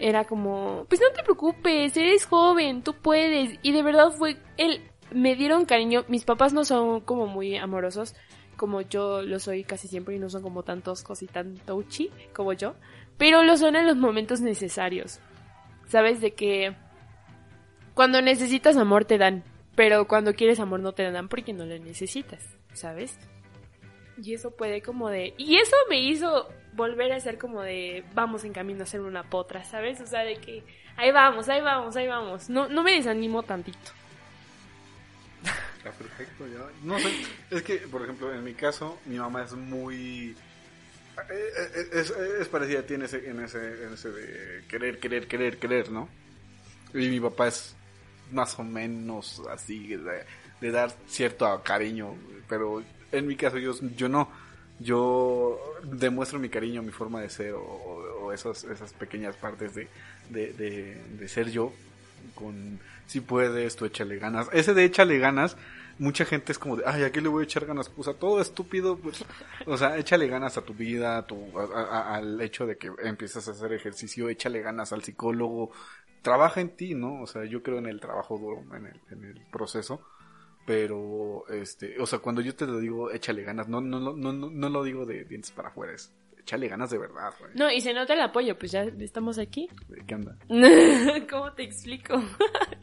[0.00, 3.60] era como, pues no te preocupes, eres joven, tú puedes.
[3.62, 6.04] Y de verdad fue, él, me dieron cariño.
[6.08, 8.16] Mis papás no son como muy amorosos,
[8.56, 12.10] como yo lo soy casi siempre y no son como tan toscos y tan touchy
[12.34, 12.74] como yo.
[13.16, 15.20] Pero lo son en los momentos necesarios.
[15.90, 16.74] Sabes de que
[17.94, 19.42] cuando necesitas amor te dan,
[19.74, 22.42] pero cuando quieres amor no te dan porque no lo necesitas,
[22.74, 23.18] ¿sabes?
[24.22, 25.34] Y eso puede como de...
[25.36, 28.04] Y eso me hizo volver a ser como de...
[28.14, 30.00] Vamos en camino a ser una potra, ¿sabes?
[30.00, 30.62] O sea, de que...
[30.96, 32.48] Ahí vamos, ahí vamos, ahí vamos.
[32.48, 33.90] No, no me desanimo tantito.
[35.78, 36.68] Está perfecto, ya.
[36.84, 37.10] No sé,
[37.50, 40.36] es que, por ejemplo, en mi caso, mi mamá es muy...
[41.30, 45.58] eh, eh, Es, es parecida a ti en ese, en, ese, de querer, querer, querer,
[45.58, 46.08] querer, ¿no?
[46.94, 47.74] Y mi papá es
[48.32, 50.24] más o menos así, de,
[50.60, 52.14] de dar cierto cariño,
[52.48, 54.28] pero en mi caso yo, yo no.
[54.82, 59.88] Yo demuestro mi cariño, mi forma de ser o, o esas, esas pequeñas partes de,
[60.30, 61.70] de, de, de ser yo
[62.34, 64.48] con si puedes, tú échale ganas.
[64.52, 65.56] Ese de échale ganas
[66.00, 67.88] mucha gente es como de, ay, ¿a qué le voy a echar ganas?
[67.88, 69.24] Pues a todo estúpido, pues,
[69.66, 72.90] o sea, échale ganas a tu vida, a tu, a- a- al hecho de que
[73.04, 75.70] empiezas a hacer ejercicio, échale ganas al psicólogo,
[76.22, 77.22] trabaja en ti, ¿no?
[77.22, 80.02] O sea, yo creo en el trabajo duro, en el, en el proceso,
[80.66, 84.32] pero, este, o sea, cuando yo te lo digo, échale ganas, no, no, no, no,
[84.32, 87.52] no, lo digo de dientes para afuera, es, échale ganas de verdad, güey.
[87.54, 89.68] No, y se nota el apoyo, pues ya estamos aquí.
[90.06, 90.36] ¿Qué anda?
[91.30, 92.14] ¿Cómo te explico?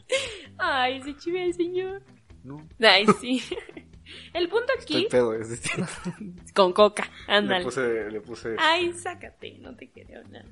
[0.58, 2.02] Ay, se chive el señor.
[2.44, 3.42] No, Ay, sí.
[4.32, 5.90] El punto estoy aquí, pedo, es distinto.
[6.54, 10.46] con coca, Le puse, le puse Ay, sácate, no te creo nada.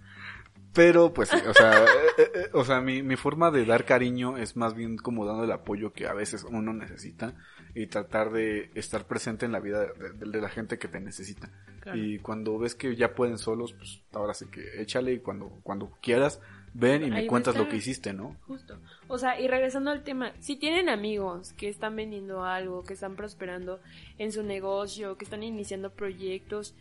[0.74, 1.86] Pero, pues, sí, o sea, eh,
[2.18, 5.44] eh, eh, o sea, mi, mi forma de dar cariño es más bien como dando
[5.44, 7.34] el apoyo que a veces uno necesita
[7.74, 11.00] y tratar de estar presente en la vida de, de- de la gente que te
[11.00, 11.50] necesita.
[11.80, 11.96] Claro.
[11.98, 15.96] Y cuando ves que ya pueden solos, pues ahora sí que échale y cuando, cuando
[16.02, 16.42] quieras,
[16.78, 18.36] ven y me cuentas lo que hiciste, ¿no?
[18.46, 18.78] Justo.
[19.08, 23.16] O sea, y regresando al tema, si tienen amigos que están vendiendo algo, que están
[23.16, 23.80] prosperando
[24.18, 26.74] en su negocio, que están iniciando proyectos,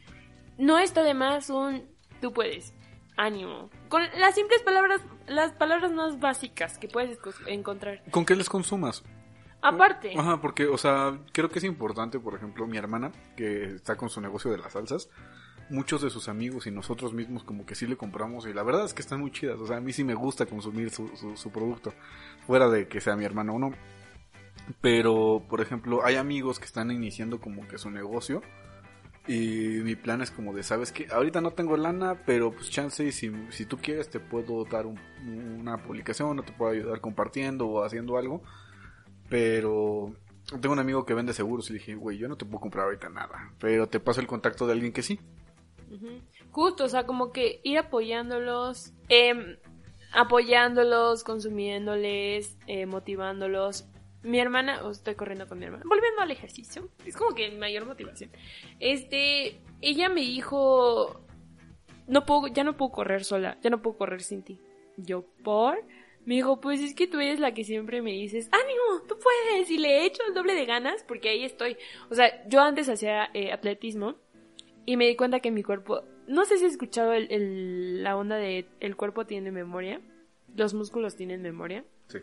[0.57, 1.83] no está de más un
[2.21, 2.73] tú puedes.
[3.17, 3.69] Ánimo.
[3.87, 8.03] Con las simples palabras, las palabras más básicas que puedes encontrar.
[8.11, 9.03] ¿Con qué les consumas?
[9.61, 13.95] Aparte, Ajá, porque, o sea, creo que es importante, por ejemplo, mi hermana, que está
[13.95, 15.09] con su negocio de las salsas,
[15.69, 18.85] muchos de sus amigos y nosotros mismos como que sí le compramos y la verdad
[18.85, 21.49] es que están muy chidas, o sea, a mí sí me gusta consumir su, su,
[21.51, 21.93] producto,
[22.45, 23.71] fuera de que sea mi hermana o no.
[24.81, 28.41] Pero, por ejemplo, hay amigos que están iniciando como que su negocio
[29.27, 33.03] y mi plan es como de, sabes que ahorita no tengo lana, pero pues chance
[33.03, 34.99] y si, si tú quieres te puedo dar un-
[35.59, 38.43] una publicación o te puedo ayudar compartiendo o haciendo algo.
[39.29, 40.13] Pero
[40.61, 43.09] tengo un amigo que vende seguros y dije, güey, yo no te puedo comprar ahorita
[43.09, 45.19] nada, pero te paso el contacto de alguien que sí.
[46.51, 49.57] Justo, o sea, como que ir apoyándolos, em,
[50.13, 53.87] apoyándolos, consumiéndoles, eh, motivándolos.
[54.23, 57.85] Mi hermana, o estoy corriendo con mi hermana, volviendo al ejercicio, es como que mayor
[57.85, 58.31] motivación.
[58.79, 61.21] Este, ella me dijo,
[62.07, 64.59] no puedo, ya no puedo correr sola, ya no puedo correr sin ti.
[64.97, 65.83] Yo, ¿por?
[66.25, 69.69] Me dijo, pues es que tú eres la que siempre me dices, ánimo, tú puedes,
[69.69, 71.77] y le he hecho el doble de ganas, porque ahí estoy.
[72.09, 74.15] O sea, yo antes hacía eh, atletismo,
[74.85, 78.15] y me di cuenta que mi cuerpo, no sé si has escuchado el, el- la
[78.17, 80.01] onda de el cuerpo tiene memoria,
[80.55, 81.83] los músculos tienen memoria.
[82.07, 82.19] Sí.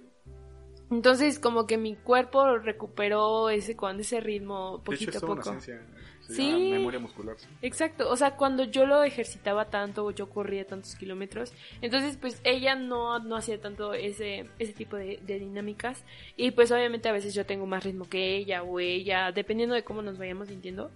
[0.91, 5.33] Entonces como que mi cuerpo recuperó ese cuando ese ritmo De hecho, poquito a toda
[5.33, 5.61] una poco.
[5.61, 5.87] ciencia.
[6.21, 6.51] Se Sí.
[6.53, 7.37] llama memoria muscular.
[7.39, 7.49] sí.
[7.63, 12.77] Exacto, o sea, cuando yo lo ejercitaba tanto, yo corría tantos kilómetros, entonces pues ella
[12.77, 16.05] no, no hacía tanto ese, ese tipo de, de dinámicas
[16.37, 19.83] y pues obviamente a veces yo tengo más ritmo que ella o ella, dependiendo de
[19.83, 20.91] cómo nos vayamos sintiendo.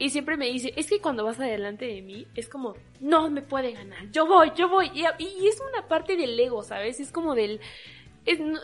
[0.00, 3.42] Y siempre me dice, es que cuando vas adelante de mí, es como, no me
[3.42, 4.90] puede ganar, yo voy, yo voy.
[4.94, 5.04] Y,
[5.46, 6.98] es una parte del ego, ¿sabes?
[7.00, 7.60] Es como del...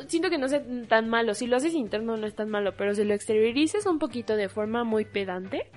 [0.08, 2.94] siento que no es tan malo, si lo haces interno no es tan malo, pero
[2.94, 5.70] si lo exteriorizas un poquito de forma muy pedante,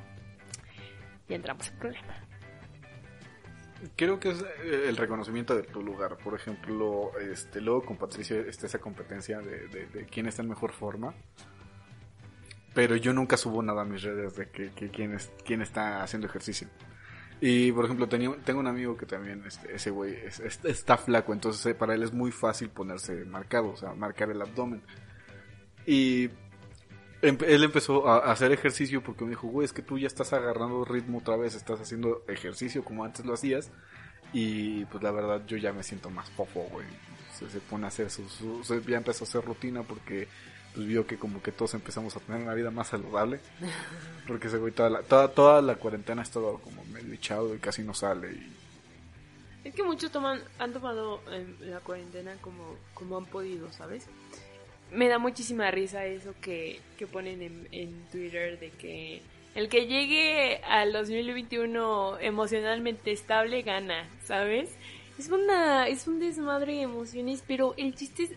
[1.28, 2.16] y entramos en problema.
[3.96, 6.18] Creo que es eh, el reconocimiento de tu lugar.
[6.18, 10.50] Por ejemplo, este, luego con Patricio está esa competencia de, de- de quién está en
[10.50, 11.14] mejor forma.
[12.74, 16.04] Pero yo nunca subo nada a mis redes de que, que quién, es, quién está
[16.04, 16.68] haciendo ejercicio.
[17.42, 20.98] Y por ejemplo, tenía, tengo un amigo que también, este, ese güey es- es- está
[20.98, 24.82] flaco, entonces eh, para él es muy fácil ponerse marcado, o sea, marcar el abdomen.
[25.86, 26.30] Y
[27.22, 30.86] él empezó a hacer ejercicio porque me dijo, güey, es que tú ya estás agarrando
[30.86, 33.72] ritmo otra vez, estás haciendo ejercicio como antes lo hacías.
[34.32, 36.86] Y pues la verdad yo ya me siento más fofo, güey.
[37.34, 40.28] Se, se pone a hacer su, su- se- ya empezó a hacer rutina porque
[40.74, 43.40] pues vio que como que todos empezamos a tener una vida más saludable.
[44.28, 47.60] Porque ese güey toda la, toda, toda la cuarentena ha estado como medio echado y
[47.60, 48.32] casi no sale.
[48.32, 48.54] Y,
[49.64, 54.08] Es que muchos toman, han tomado eh, la cuarentena como, como han podido, ¿sabes?
[54.92, 59.22] Me da muchísima risa eso que, que ponen en, en Twitter de que
[59.56, 64.72] el que llegue al 2021 emocionalmente estable gana, ¿sabes?
[65.18, 68.32] Es una, es un desmadre de emociones, pero el chiste es,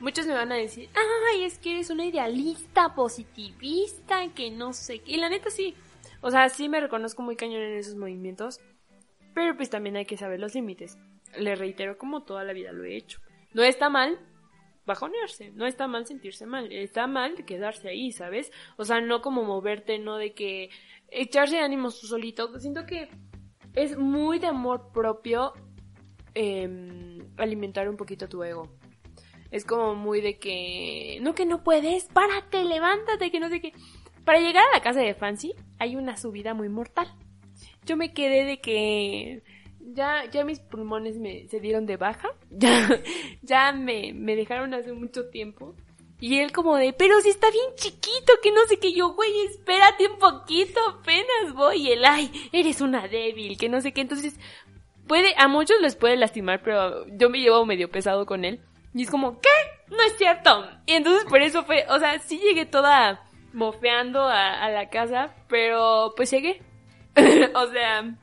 [0.00, 5.00] muchos me van a decir, ay, es que eres una idealista, positivista, que no sé
[5.00, 5.12] qué.
[5.12, 5.74] Y la neta sí,
[6.20, 8.60] o sea, sí me reconozco muy cañón en esos movimientos,
[9.34, 10.98] pero pues también hay que saber los límites.
[11.38, 13.20] Le reitero como toda la vida lo he hecho.
[13.52, 14.18] No está mal
[14.86, 18.52] bajonearse, no está mal sentirse mal, está mal quedarse ahí, ¿sabes?
[18.76, 20.70] O sea, no como moverte, no de que
[21.08, 22.58] echarse ánimos tú solito.
[22.58, 23.08] Siento que
[23.74, 25.52] es muy de amor propio
[26.34, 28.70] em, alimentar un poquito tu ego.
[29.54, 33.72] Es como muy de que, no que no puedes, párate, levántate, que no sé qué.
[34.24, 37.06] Para llegar a la casa de Fancy hay una subida muy mortal.
[37.86, 39.44] Yo me quedé de que
[39.78, 43.00] ya, ya mis pulmones me se dieron de baja, ya,
[43.42, 45.76] ya me, me dejaron hace mucho tiempo
[46.18, 49.30] Y él como de, pero si está bien chiquito, que no sé qué yo, güey,
[49.42, 51.92] espérate un poquito, apenas voy.
[51.92, 54.00] Y ay, eres una débil, que no sé qué.
[54.00, 54.34] Entonces,
[55.06, 58.60] puede, a muchos les puede lastimar, pero yo me llevo medio pesado con él.
[58.94, 59.48] Y es como, ¿qué?
[59.90, 60.68] No es cierto.
[60.86, 63.20] Y entonces por eso fue, o sea, sí llegué toda
[63.52, 66.62] mofeando a, a la casa, pero pues llegué.
[67.54, 68.14] o sea,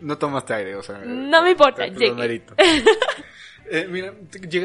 [0.00, 0.98] No tomaste aire, o sea.
[1.04, 2.42] No me importa, te- te llegué.
[3.72, 4.12] Eh, mira,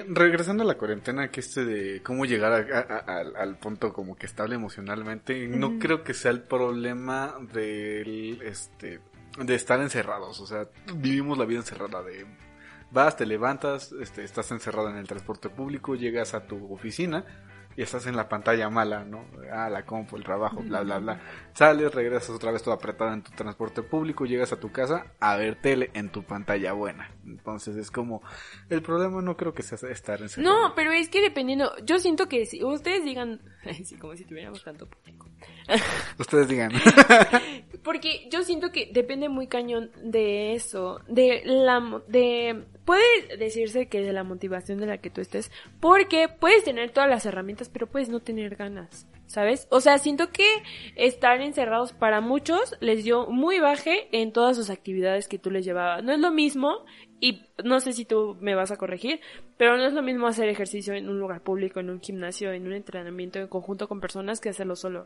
[0.07, 4.55] regresando a la cuarentena, que este de cómo llegar a- al, punto como que estable
[4.55, 8.99] emocionalmente, no creo que sea el problema del, este,
[9.37, 10.39] de estar encerrados.
[10.39, 12.25] O sea, vivimos la vida encerrada de,
[12.95, 17.25] vas, te levantas, este, estás encerrado en el transporte público, llegas a tu oficina
[17.77, 19.25] y estás en la pantalla mala, ¿no?
[19.51, 21.19] Ah, la compu, el trabajo, bla, bla, bla.
[21.53, 25.35] Sales, regresas otra vez todo apretado en tu transporte público, llegas a tu casa a
[25.35, 27.11] ver tele en tu pantalla buena.
[27.25, 28.21] Entonces es como,
[28.69, 30.69] el problema no creo que sea estar encerrado.
[30.69, 34.23] No, pero es que dependiendo, yo siento que si ustedes digan, ay, sí, como si
[34.23, 35.27] tuviéramos tanto público.
[36.17, 36.71] Ustedes digan.
[37.85, 44.01] Porque yo siento que depende muy cañón de eso, de la, de, puede decirse que
[44.01, 47.85] de la motivación de la que tú estés, porque puedes tener todas las herramientas, pero
[47.85, 49.67] puedes no tener ganas, ¿sabes?
[49.69, 50.47] O sea, siento que
[50.95, 55.63] estar encerrados para muchos les dio muy baje en todas sus actividades que tú les
[55.63, 56.03] llevabas.
[56.03, 56.85] No es lo mismo,
[57.19, 59.21] y no sé si tú me vas a corregir,
[59.57, 62.65] pero no es lo mismo hacer ejercicio en un lugar público, en un gimnasio, en
[62.65, 65.05] un entrenamiento en conjunto con personas que hacerlo solo.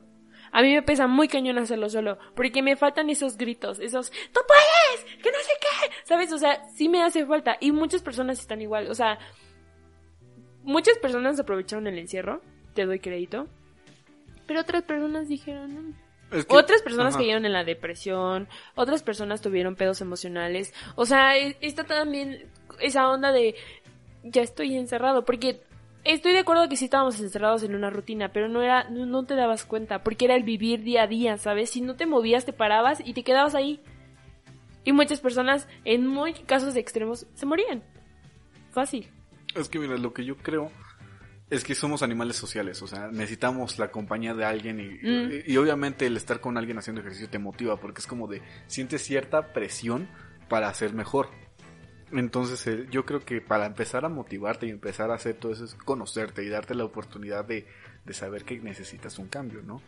[0.52, 4.40] A mí me pesa muy cañón hacerlo solo, porque me faltan esos gritos, esos, ¡tú
[4.48, 5.18] puedes!
[5.22, 5.92] ¡Que no sé qué!
[6.06, 6.32] ¿Sabes?
[6.34, 7.58] O sea, sí me hace falta.
[7.60, 8.90] Y muchas personas están igual.
[8.90, 9.20] O sea,
[10.64, 12.42] muchas personas aprovecharon el encierro,
[12.74, 13.48] te doy crédito.
[14.48, 15.96] Pero otras personas dijeron.
[16.32, 17.20] Es que- otras personas Ajá.
[17.24, 20.74] cayeron en la depresión, otras personas tuvieron pedos emocionales.
[20.96, 23.56] O sea, e- está también esa onda de
[24.24, 25.62] ya estoy encerrado, porque
[26.04, 29.26] estoy de acuerdo que sí estábamos encerrados en una rutina, pero no era no, no
[29.26, 31.70] te dabas cuenta, porque era el vivir día a día, ¿sabes?
[31.70, 33.82] Si no te movías, te parabas y te quedabas ahí.
[34.86, 37.84] Y muchas personas en muy casos extremos se morían.
[38.72, 39.08] Fácil.
[39.56, 40.72] Es que mira, lo que yo creo
[41.50, 45.32] es que somos animales sociales, o sea, necesitamos la compañía de alguien y, Mm.
[45.48, 48.42] y, y obviamente el estar con alguien haciendo ejercicio te motiva porque es como de
[48.68, 50.08] sientes cierta presión
[50.48, 51.30] para hacer mejor.
[52.12, 55.66] Entonces eh, yo creo que para empezar a motivarte y empezar a hacer todo eso
[55.66, 57.68] es conocerte y darte la oportunidad de,
[58.06, 59.82] de saber que necesitas un cambio, ¿no?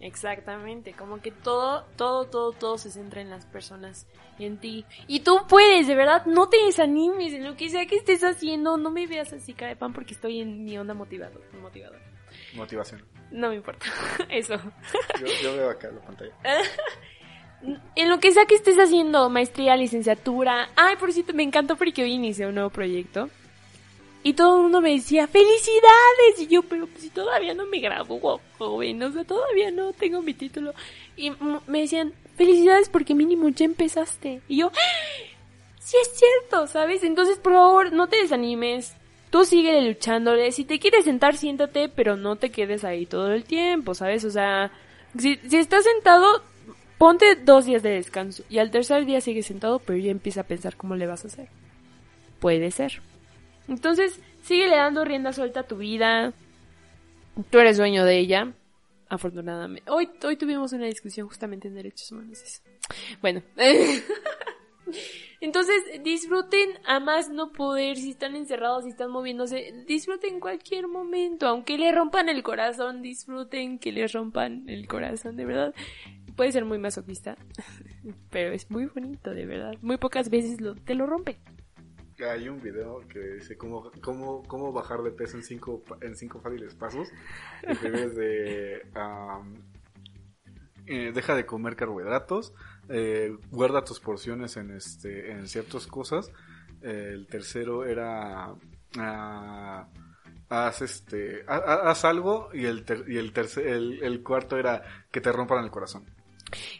[0.00, 4.06] Exactamente, como que todo, todo, todo, todo se centra en las personas
[4.38, 4.84] y en ti.
[5.08, 8.76] Y tú puedes, de verdad, no te desanimes en lo que sea que estés haciendo.
[8.76, 11.98] No me veas así cara de pan porque estoy en mi onda motivador, motivador.
[12.54, 13.04] Motivación.
[13.32, 13.86] No me importa,
[14.30, 14.54] eso.
[15.20, 16.32] Yo, yo veo acá la pantalla.
[17.96, 20.68] En lo que sea que estés haciendo, maestría, licenciatura.
[20.76, 23.28] Ay, por cierto, me encantó porque hoy inicié un nuevo proyecto.
[24.22, 26.40] Y todo el mundo me decía, ¡felicidades!
[26.40, 30.22] Y yo, pero pues, si todavía no me gradúo, joven, o sea, todavía no tengo
[30.22, 30.74] mi título.
[31.16, 31.32] Y
[31.66, 34.40] me decían, ¡felicidades porque mínimo ya empezaste!
[34.48, 35.28] Y yo, ¡Ah!
[35.78, 37.04] sí es cierto, ¿sabes?
[37.04, 38.94] Entonces, por favor, no te desanimes.
[39.30, 40.52] Tú sigue luchándole.
[40.52, 44.24] Si te quieres sentar, siéntate, pero no te quedes ahí todo el tiempo, ¿sabes?
[44.24, 44.72] O sea,
[45.18, 46.42] si, si estás sentado,
[46.98, 48.42] ponte dos días de descanso.
[48.50, 51.28] Y al tercer día sigues sentado, pero ya empieza a pensar cómo le vas a
[51.28, 51.48] hacer.
[52.40, 53.00] Puede ser.
[53.68, 56.32] Entonces, sigue dando rienda suelta a tu vida.
[57.50, 58.52] Tú eres dueño de ella.
[59.08, 59.90] Afortunadamente.
[59.90, 62.62] Hoy, hoy tuvimos una discusión justamente en derechos humanos.
[63.22, 63.42] Bueno.
[65.40, 71.46] Entonces, disfruten a más no poder, si están encerrados, si están moviéndose, disfruten cualquier momento,
[71.46, 75.74] aunque le rompan el corazón, disfruten que les rompan el corazón, de verdad.
[76.38, 77.36] Puede ser muy masoquista,
[78.30, 79.72] pero es muy bonito, de verdad.
[79.82, 81.36] Muy pocas veces te lo rompen.
[82.24, 86.40] Hay un video que dice cómo, cómo, cómo bajar de peso en cinco, en cinco
[86.40, 87.08] fáciles pasos.
[87.64, 88.82] El primero de...
[90.86, 92.54] eh, deja de comer carbohidratos,
[92.88, 96.30] eh, guarda tus porciones en, este, en ciertas cosas.
[96.82, 98.54] El tercero era...
[98.96, 99.88] ah,
[100.50, 103.32] haz este ha- ha- haz algo y el ter- y el,
[104.02, 106.04] el cuarto era que te rompan el corazón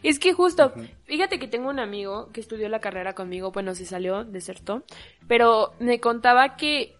[0.03, 0.73] Es que justo,
[1.05, 4.83] fíjate que tengo un amigo que estudió la carrera conmigo, bueno, se salió, desertó,
[5.27, 6.95] pero me contaba que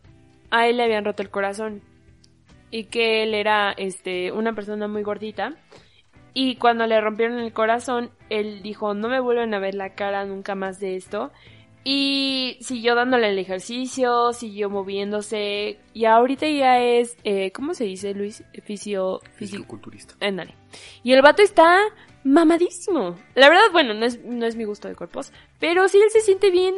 [0.52, 1.82] a él le habían roto el corazón
[2.72, 5.56] y que él era este una persona muy gordita
[6.34, 10.26] y cuando le rompieron el corazón, él dijo, "No me vuelven a ver la cara
[10.26, 11.32] nunca más de esto."
[11.84, 18.14] Y siguió dándole el ejercicio, siguió moviéndose y ahorita ya es, eh, ¿cómo se dice,
[18.14, 18.44] Luis?
[18.64, 20.56] Fisio, fisiculturista Ándale.
[21.04, 21.80] Y el vato está
[22.24, 23.16] mamadísimo.
[23.36, 26.22] La verdad, bueno, no es, no es mi gusto de cuerpos, pero si él se
[26.22, 26.76] siente bien,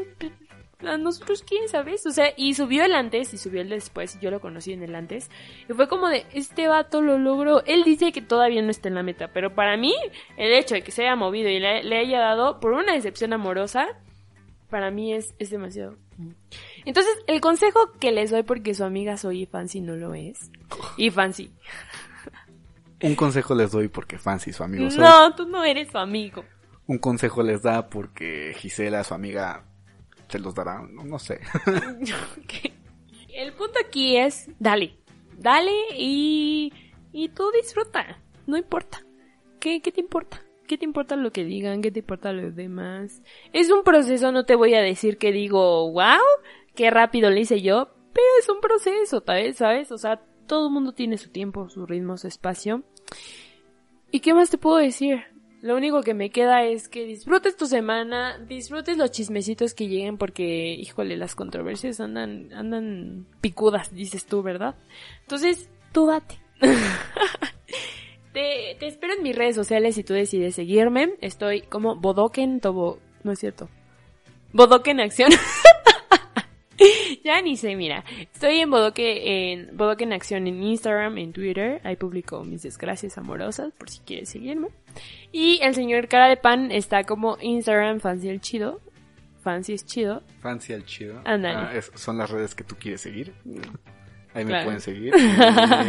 [0.88, 2.06] a nosotros quién, ¿sabes?
[2.06, 4.96] O sea, y subió el antes y subió el después, yo lo conocí en el
[4.96, 5.30] antes,
[5.70, 8.96] y fue como de, este vato lo logró, él dice que todavía no está en
[8.96, 9.94] la meta, pero para mí,
[10.38, 13.34] el hecho de que se haya movido y le, le haya dado por una decepción
[13.34, 13.88] amorosa,
[14.70, 15.98] para mí es, es demasiado.
[16.86, 20.52] Entonces, el consejo que les doy porque su amiga soy y Fancy no lo es,
[20.98, 21.52] y Fancy.
[23.04, 25.04] Un consejo les doy porque Fancy, su amigo, soy.
[25.04, 26.44] No, tú no eres su amigo.
[26.88, 29.66] Un consejo les da porque Gisela, su amiga,
[30.30, 31.42] se los dará, no, no sé.
[33.34, 34.98] El punto aquí es, dale,
[35.38, 36.74] dale y,
[37.12, 39.04] y tú disfruta, no importa.
[39.60, 40.44] ¿Qué, ¿Qué te importa?
[40.68, 41.82] ¿Qué te importa lo que digan?
[41.82, 43.22] ¿Qué te importa lo demás?
[43.54, 46.22] Es un proceso, no te voy a decir que digo, wow,
[46.76, 49.58] qué rápido lo hice yo, pero es un proceso, ¿sabes?
[49.58, 49.92] ¿sabes?
[49.92, 52.84] O sea, todo el mundo tiene su tiempo, su ritmo, su espacio.
[54.12, 55.24] ¿Y qué más te puedo decir?
[55.62, 60.18] Lo único que me queda es que disfrutes tu semana, disfrutes los chismecitos que lleguen
[60.18, 64.76] porque, híjole, las controversias andan, andan picudas, dices tú, ¿verdad?
[65.22, 66.40] Entonces, tú date.
[68.34, 71.14] te, espero en mis redes sociales si tú decides seguirme.
[71.22, 73.70] Estoy como Bodoken Tobo, no es cierto.
[74.54, 75.32] Bodoken Acción.
[77.24, 78.04] ya ni sé, mira.
[78.34, 81.82] Estoy en Bodoque, en Bodoque en Acción en Instagram, en Twitter.
[81.84, 84.68] Ahí publico mis desgracias amorosas, por si quieres seguirme.
[85.32, 88.80] Y el señor Cara de Pan está como Instagram Fancy el Chido.
[89.42, 90.22] Fancy es chido.
[90.40, 91.20] Fancy al chido.
[91.26, 93.34] Ah, es- son las redes que tú quieres seguir.
[94.36, 95.14] Ahí me pueden seguir.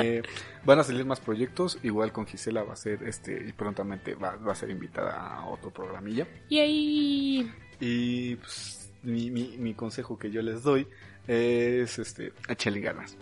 [0.02, 0.22] Eh,
[0.64, 1.78] van a salir más proyectos.
[1.82, 5.46] Igual con Gisela va a ser, este, y prontamente va, va a ser invitada a
[5.46, 6.26] otro programilla.
[6.48, 7.50] Y ahí...
[7.78, 10.86] Y pues, mi, mi, mi consejo que yo les doy
[11.26, 13.16] es, este, échale ganas.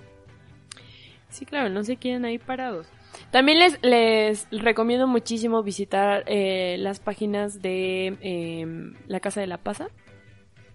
[1.28, 2.86] Sí, claro, no se queden ahí parados.
[3.30, 9.58] También les, les recomiendo muchísimo visitar eh, las páginas de em, La Casa de la
[9.58, 9.88] Pasa.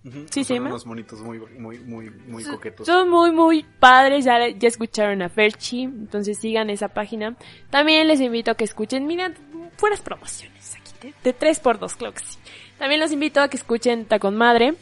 [0.03, 0.69] Sí, se Son llama.
[0.69, 2.85] unos monitos muy, muy, muy, muy coquetos.
[2.85, 4.23] Son muy, muy padres.
[4.23, 5.83] Ya, ya escucharon a Ferchi.
[5.83, 7.35] Entonces sigan esa página.
[7.71, 9.07] También les invito a que escuchen.
[9.07, 9.33] Mira,
[9.77, 10.91] fueras promociones aquí.
[11.23, 12.37] De, de 3x2, claro que sí.
[12.77, 14.75] También los invito a que escuchen Tacon Madre.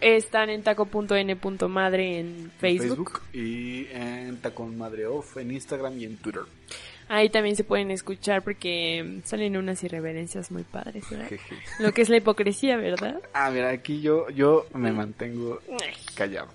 [0.00, 3.20] Están en taco.n.madre en Facebook.
[3.20, 6.42] Facebook y en Tacón Madre Off en Instagram y en Twitter.
[7.08, 11.28] Ahí también se pueden escuchar porque salen unas irreverencias muy padres, ¿verdad?
[11.28, 11.56] Jeje.
[11.80, 13.20] Lo que es la hipocresía, ¿verdad?
[13.34, 15.58] Ah, mira, aquí yo, yo me mantengo
[16.14, 16.48] callado.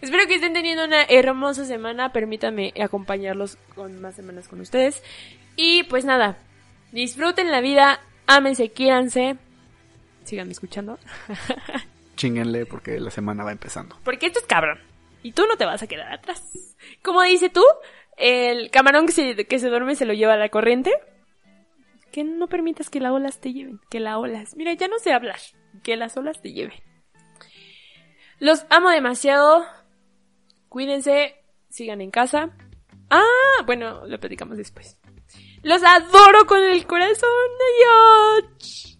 [0.00, 2.12] Espero que estén teniendo una hermosa semana.
[2.12, 5.02] Permítanme acompañarlos con más semanas con ustedes.
[5.54, 6.38] Y pues nada,
[6.90, 9.36] disfruten la vida, ámense, quiéranse.
[10.26, 10.98] Síganme escuchando.
[12.16, 13.96] Chinguenle porque la semana va empezando.
[14.02, 14.80] Porque esto es cabrón.
[15.22, 16.42] Y tú no te vas a quedar atrás.
[17.02, 17.62] Como dice tú,
[18.16, 20.92] el camarón que se, que se duerme se lo lleva a la corriente.
[22.10, 23.80] Que no permitas que las olas te lleven.
[23.88, 24.56] Que las olas.
[24.56, 25.38] Mira, ya no sé hablar.
[25.84, 26.82] Que las olas te lleven.
[28.40, 29.64] Los amo demasiado.
[30.68, 31.36] Cuídense.
[31.68, 32.50] Sigan en casa.
[33.10, 34.98] Ah, bueno, lo platicamos después.
[35.62, 37.28] Los adoro con el corazón.
[38.40, 38.95] Adiós.